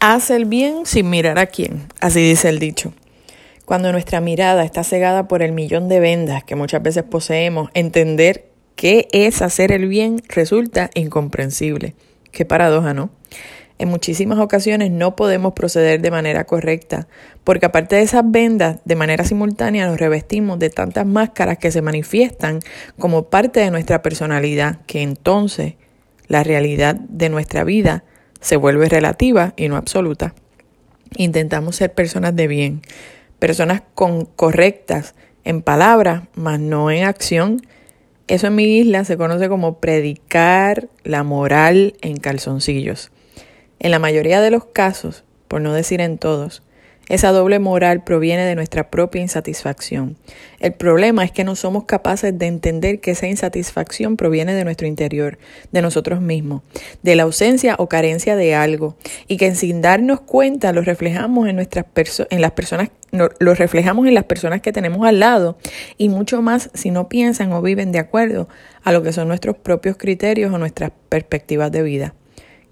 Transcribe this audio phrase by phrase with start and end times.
[0.00, 2.92] Haz el bien sin mirar a quién, así dice el dicho.
[3.64, 8.48] Cuando nuestra mirada está cegada por el millón de vendas que muchas veces poseemos, entender
[8.76, 11.96] qué es hacer el bien resulta incomprensible.
[12.30, 13.10] Qué paradoja, ¿no?
[13.78, 17.08] En muchísimas ocasiones no podemos proceder de manera correcta,
[17.42, 21.82] porque aparte de esas vendas, de manera simultánea nos revestimos de tantas máscaras que se
[21.82, 22.60] manifiestan
[23.00, 25.74] como parte de nuestra personalidad, que entonces
[26.28, 28.04] la realidad de nuestra vida
[28.40, 30.34] se vuelve relativa y no absoluta.
[31.16, 32.82] Intentamos ser personas de bien,
[33.38, 37.62] personas con, correctas en palabras, mas no en acción.
[38.26, 43.10] Eso en mi isla se conoce como predicar la moral en calzoncillos.
[43.78, 46.62] En la mayoría de los casos, por no decir en todos,
[47.08, 50.16] esa doble moral proviene de nuestra propia insatisfacción.
[50.60, 54.86] El problema es que no somos capaces de entender que esa insatisfacción proviene de nuestro
[54.86, 55.38] interior,
[55.72, 56.62] de nosotros mismos,
[57.02, 61.56] de la ausencia o carencia de algo, y que sin darnos cuenta lo reflejamos en
[61.56, 61.86] nuestras
[62.30, 65.56] en las personas lo reflejamos en las personas que tenemos al lado
[65.96, 68.48] y mucho más si no piensan o viven de acuerdo
[68.82, 72.14] a lo que son nuestros propios criterios o nuestras perspectivas de vida.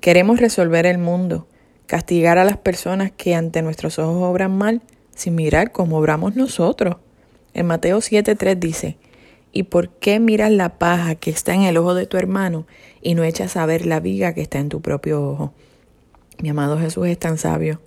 [0.00, 1.46] Queremos resolver el mundo,
[1.94, 4.82] castigar a las personas que ante nuestros ojos obran mal
[5.14, 6.96] sin mirar cómo obramos nosotros.
[7.52, 8.96] En Mateo 7:3 dice,
[9.52, 12.66] ¿y por qué miras la paja que está en el ojo de tu hermano
[13.00, 15.54] y no echas a ver la viga que está en tu propio ojo?
[16.42, 17.80] Mi amado Jesús es tan sabio.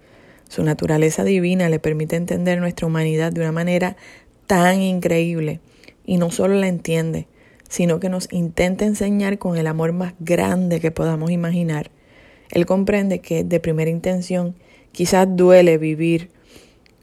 [0.48, 3.98] Su naturaleza divina le permite entender nuestra humanidad de una manera
[4.46, 5.60] tan increíble
[6.06, 7.28] y no solo la entiende,
[7.68, 11.92] sino que nos intenta enseñar con el amor más grande que podamos imaginar
[12.52, 14.56] él comprende que de primera intención
[14.92, 16.30] quizás duele vivir,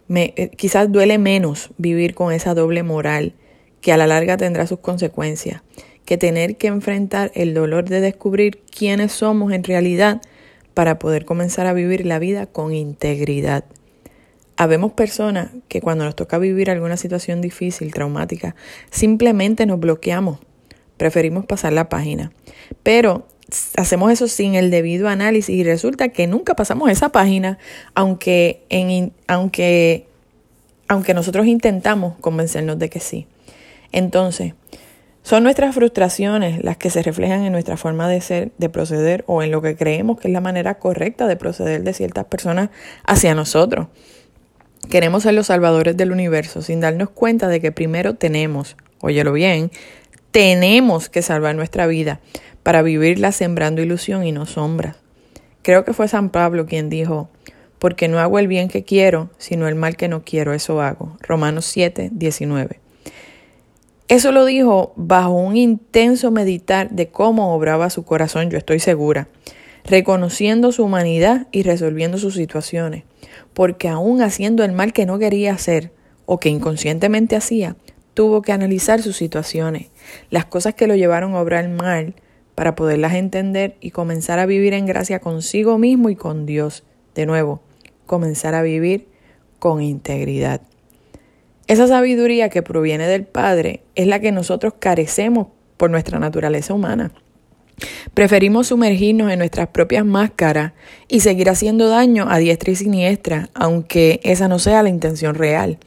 [0.09, 3.35] eh, quizás duele menos vivir con esa doble moral
[3.81, 5.63] que a la larga tendrá sus consecuencias,
[6.05, 10.23] que tener que enfrentar el dolor de descubrir quiénes somos en realidad
[10.73, 13.65] para poder comenzar a vivir la vida con integridad.
[14.57, 18.55] Habemos personas que cuando nos toca vivir alguna situación difícil, traumática,
[18.91, 20.39] simplemente nos bloqueamos,
[20.97, 22.33] preferimos pasar la página.
[22.83, 23.27] Pero
[23.77, 27.59] hacemos eso sin el debido análisis y resulta que nunca pasamos esa página,
[27.95, 30.07] aunque, en, aunque,
[30.89, 33.27] aunque nosotros intentamos convencernos de que sí.
[33.93, 34.55] Entonces,
[35.23, 39.43] son nuestras frustraciones las que se reflejan en nuestra forma de ser, de proceder o
[39.43, 42.69] en lo que creemos que es la manera correcta de proceder de ciertas personas
[43.07, 43.89] hacia nosotros.
[44.91, 49.71] Queremos ser los salvadores del universo sin darnos cuenta de que primero tenemos, óyelo bien,
[50.31, 52.21] tenemos que salvar nuestra vida
[52.65, 54.97] para vivirla sembrando ilusión y no sombras.
[55.63, 57.29] Creo que fue San Pablo quien dijo,
[57.79, 61.17] porque no hago el bien que quiero, sino el mal que no quiero, eso hago.
[61.21, 62.81] Romanos 7, 19.
[64.09, 69.29] Eso lo dijo bajo un intenso meditar de cómo obraba su corazón, yo estoy segura,
[69.85, 73.05] reconociendo su humanidad y resolviendo sus situaciones,
[73.53, 75.93] porque aún haciendo el mal que no quería hacer
[76.27, 77.77] o que inconscientemente hacía,
[78.15, 79.89] tuvo que analizar sus situaciones,
[80.31, 82.15] las cosas que lo llevaron a obrar mal
[82.55, 86.85] para poderlas entender y comenzar a vivir en gracia consigo mismo y con Dios.
[87.15, 87.61] De nuevo,
[88.07, 89.09] comenzar a vivir
[89.59, 90.61] con integridad.
[91.67, 97.13] Esa sabiduría que proviene del Padre es la que nosotros carecemos por nuestra naturaleza humana.
[98.13, 100.73] Preferimos sumergirnos en nuestras propias máscaras
[101.09, 105.79] y seguir haciendo daño a diestra y siniestra, aunque esa no sea la intención real.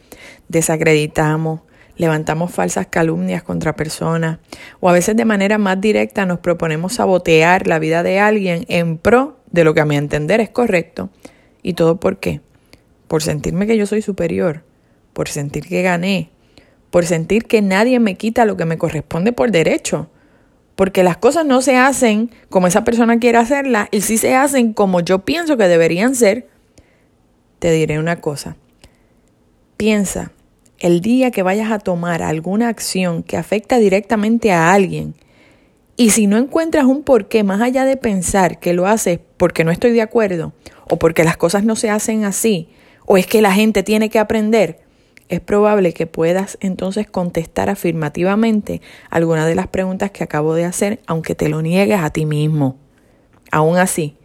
[0.50, 1.61] Desacreditamos,
[1.97, 4.39] levantamos falsas calumnias contra personas
[4.79, 8.97] o a veces de manera más directa nos proponemos sabotear la vida de alguien en
[8.97, 11.09] pro de lo que a mi entender es correcto.
[11.61, 12.41] ¿Y todo por qué?
[13.07, 14.63] Por sentirme que yo soy superior,
[15.13, 16.29] por sentir que gané,
[16.91, 20.09] por sentir que nadie me quita lo que me corresponde por derecho.
[20.75, 24.73] Porque las cosas no se hacen como esa persona quiere hacerlas y sí se hacen
[24.73, 26.47] como yo pienso que deberían ser.
[27.57, 28.57] Te diré una cosa.
[29.75, 30.31] Piensa
[30.79, 35.15] el día que vayas a tomar alguna acción que afecta directamente a alguien,
[35.95, 39.71] y si no encuentras un porqué más allá de pensar que lo haces porque no
[39.71, 40.53] estoy de acuerdo,
[40.89, 42.69] o porque las cosas no se hacen así,
[43.06, 44.79] o es que la gente tiene que aprender,
[45.29, 51.00] es probable que puedas entonces contestar afirmativamente alguna de las preguntas que acabo de hacer,
[51.07, 52.77] aunque te lo niegues a ti mismo.
[53.51, 54.15] Aún así,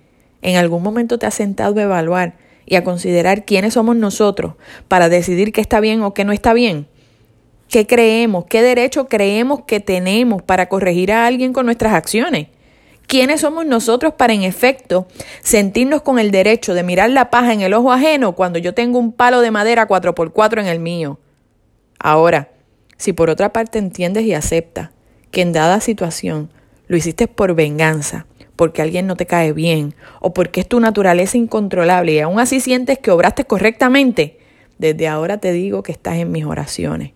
[0.43, 2.37] en algún momento te has sentado a evaluar
[2.73, 4.55] y a considerar quiénes somos nosotros
[4.89, 6.87] para decidir qué está bien o qué no está bien.
[7.69, 8.47] ¿Qué creemos?
[8.47, 12.47] ¿Qué derecho creemos que tenemos para corregir a alguien con nuestras acciones?
[13.07, 15.07] ¿Quiénes somos nosotros para, en efecto,
[15.43, 18.99] sentirnos con el derecho de mirar la paja en el ojo ajeno cuando yo tengo
[18.99, 21.21] un palo de madera 4x4 en el mío?
[21.99, 22.53] Ahora,
[22.97, 24.93] si por otra parte entiendes y aceptas
[25.31, 26.49] que en dada situación
[26.87, 28.25] lo hiciste por venganza,
[28.63, 32.61] porque alguien no te cae bien o porque es tu naturaleza incontrolable y aún así
[32.61, 34.39] sientes que obraste correctamente,
[34.79, 37.11] desde ahora te digo que estás en mis oraciones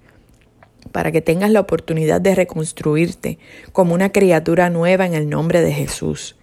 [0.91, 3.39] para que tengas la oportunidad de reconstruirte
[3.71, 6.35] como una criatura nueva en el nombre de Jesús.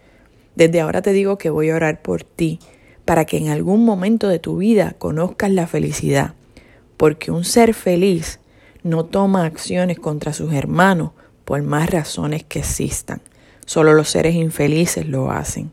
[0.56, 2.62] Desde ahora te digo que voy a orar por ti
[3.04, 6.34] para que en algún momento de tu vida conozcas la felicidad,
[6.96, 8.40] porque un ser feliz
[8.84, 11.12] no toma acciones contra sus hermanos
[11.44, 13.20] por más razones que existan.
[13.66, 15.72] Solo los seres infelices lo hacen.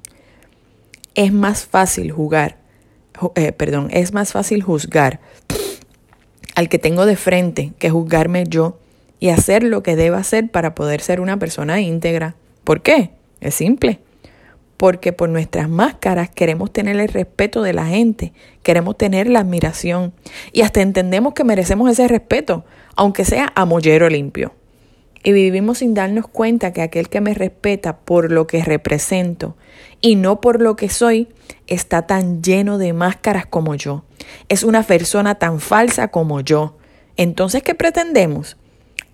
[1.14, 2.58] Es más fácil jugar,
[3.34, 5.20] eh, perdón, es más fácil juzgar
[6.54, 8.78] al que tengo de frente que juzgarme yo
[9.18, 12.36] y hacer lo que deba hacer para poder ser una persona íntegra.
[12.64, 13.10] ¿Por qué?
[13.40, 14.00] Es simple
[14.80, 18.32] porque por nuestras máscaras queremos tener el respeto de la gente,
[18.62, 20.14] queremos tener la admiración
[20.54, 22.64] y hasta entendemos que merecemos ese respeto,
[22.96, 24.54] aunque sea a mollero limpio.
[25.22, 29.56] Y vivimos sin darnos cuenta que aquel que me respeta por lo que represento
[30.00, 31.28] y no por lo que soy,
[31.66, 34.04] está tan lleno de máscaras como yo.
[34.48, 36.76] Es una persona tan falsa como yo.
[37.16, 38.56] Entonces, ¿qué pretendemos?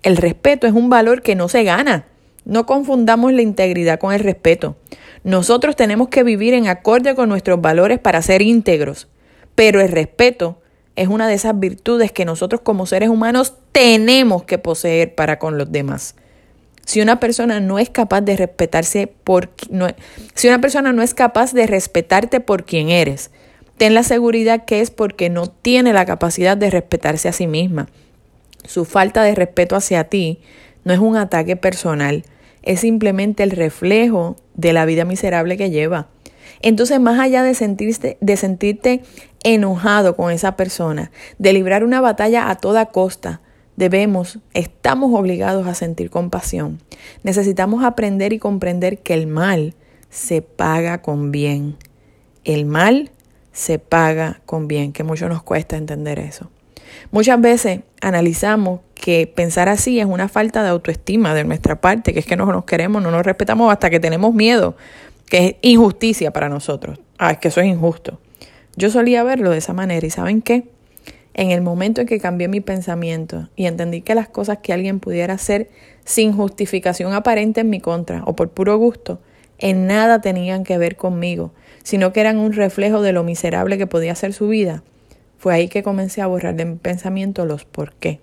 [0.01, 2.05] El respeto es un valor que no se gana.
[2.45, 4.77] No confundamos la integridad con el respeto.
[5.25, 9.09] Nosotros tenemos que vivir en acorde con nuestros valores para ser íntegros,
[9.55, 10.61] pero el respeto
[10.97, 15.57] es una de esas virtudes que nosotros como seres humanos tenemos que poseer para con
[15.57, 16.15] los demás.
[16.85, 19.51] Si una persona no es capaz de respetarse por
[20.33, 23.29] si una persona no es capaz de respetarte por quien eres,
[23.77, 27.87] ten la seguridad que es porque no tiene la capacidad de respetarse a sí misma.
[28.65, 30.39] Su falta de respeto hacia ti
[30.83, 32.23] no es un ataque personal,
[32.63, 36.07] es simplemente el reflejo de la vida miserable que lleva.
[36.61, 39.03] Entonces, más allá de sentirte, de sentirte
[39.43, 43.41] enojado con esa persona, de librar una batalla a toda costa,
[43.75, 46.79] debemos, estamos obligados a sentir compasión.
[47.23, 49.75] Necesitamos aprender y comprender que el mal
[50.09, 51.77] se paga con bien.
[52.43, 53.11] El mal
[53.51, 56.49] se paga con bien, que mucho nos cuesta entender eso.
[57.11, 62.19] Muchas veces analizamos que pensar así es una falta de autoestima de nuestra parte, que
[62.19, 64.75] es que no nos queremos, no nos respetamos hasta que tenemos miedo,
[65.29, 66.99] que es injusticia para nosotros.
[67.17, 68.19] Ah, es que eso es injusto.
[68.75, 70.69] Yo solía verlo de esa manera y ¿saben qué?
[71.33, 74.99] En el momento en que cambié mi pensamiento y entendí que las cosas que alguien
[74.99, 75.69] pudiera hacer
[76.03, 79.19] sin justificación aparente en mi contra o por puro gusto,
[79.59, 81.51] en nada tenían que ver conmigo,
[81.83, 84.83] sino que eran un reflejo de lo miserable que podía ser su vida,
[85.37, 88.19] fue ahí que comencé a borrar de mi pensamiento los por qué,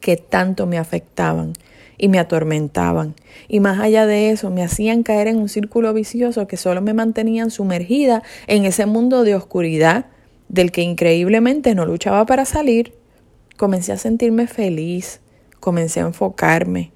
[0.00, 1.52] que tanto me afectaban
[1.98, 3.14] y me atormentaban.
[3.48, 6.94] Y más allá de eso, me hacían caer en un círculo vicioso que solo me
[6.94, 10.06] mantenían sumergida en ese mundo de oscuridad
[10.48, 12.94] del que increíblemente no luchaba para salir.
[13.56, 15.20] Comencé a sentirme feliz,
[15.60, 16.92] comencé a enfocarme,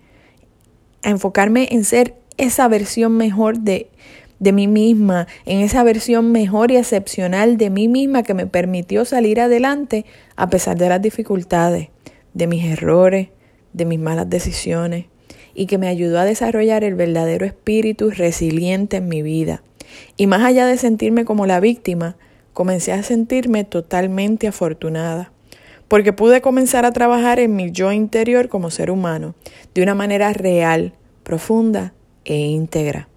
[1.03, 3.91] a enfocarme en ser esa versión mejor de
[4.39, 9.05] de mí misma, en esa versión mejor y excepcional de mí misma que me permitió
[9.05, 10.05] salir adelante
[10.37, 11.89] a pesar de las dificultades,
[12.35, 13.29] de mis errores,
[13.73, 15.07] de mis malas decisiones,
[15.55, 19.63] y que me ayudó a desarrollar el verdadero espíritu resiliente en mi vida.
[20.17, 22.17] Y más allá de sentirme como la víctima,
[22.53, 25.33] comencé a sentirme totalmente afortunada,
[25.89, 29.35] porque pude comenzar a trabajar en mi yo interior como ser humano,
[29.75, 30.93] de una manera real,
[31.23, 31.93] profunda
[32.25, 33.09] e íntegra.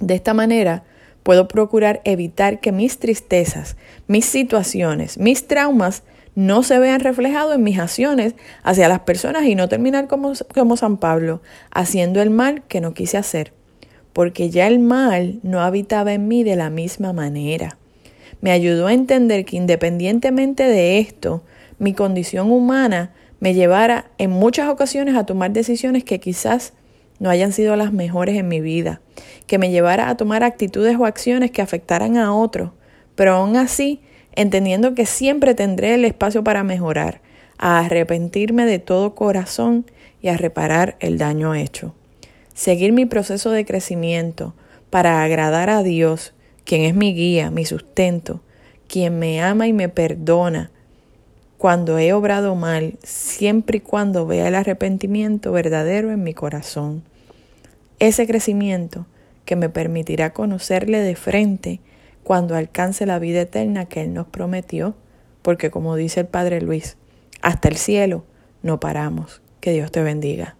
[0.00, 0.84] De esta manera,
[1.22, 3.76] puedo procurar evitar que mis tristezas,
[4.06, 6.02] mis situaciones, mis traumas
[6.36, 10.76] no se vean reflejados en mis acciones hacia las personas y no terminar como, como,
[10.76, 11.40] San Pablo,
[11.70, 13.54] haciendo el mal que no quise hacer,
[14.12, 17.78] porque ya el mal no habitaba en mí de la misma manera.
[18.42, 21.42] Me ayudó a entender que independientemente de esto,
[21.78, 26.74] mi condición humana me llevara en muchas ocasiones a tomar decisiones que quizás
[27.18, 29.00] no hayan sido las mejores en mi vida,
[29.46, 32.72] que me llevara a tomar actitudes o acciones que afectaran a otros,
[33.14, 34.02] pero aún así
[34.36, 37.20] entendiendo que siempre tendré el espacio para mejorar,
[37.58, 39.86] a arrepentirme de todo corazón
[40.22, 41.94] y a reparar el daño hecho.
[42.54, 44.54] Seguir mi proceso de crecimiento
[44.90, 46.32] para agradar a Dios,
[46.64, 48.40] quien es mi guía, mi sustento,
[48.88, 50.70] quien me ama y me perdona,
[51.58, 57.02] cuando he obrado mal, siempre y cuando vea el arrepentimiento verdadero en mi corazón.
[57.98, 59.06] Ese crecimiento
[59.46, 61.80] que me permitirá conocerle de frente
[62.26, 64.96] cuando alcance la vida eterna que Él nos prometió,
[65.42, 66.96] porque como dice el Padre Luis,
[67.40, 68.24] hasta el cielo
[68.62, 69.42] no paramos.
[69.60, 70.56] Que Dios te bendiga.